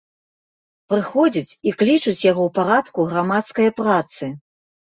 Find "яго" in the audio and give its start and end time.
2.31-2.41